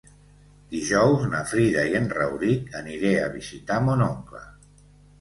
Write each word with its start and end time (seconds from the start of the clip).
Dijous 0.71 1.27
na 1.33 1.43
Frida 1.51 1.85
i 1.91 1.95
en 2.01 2.09
Rauric 2.21 2.75
aniré 2.83 3.15
a 3.21 3.31
visitar 3.39 3.83
mon 3.89 4.07
oncle. 4.11 4.47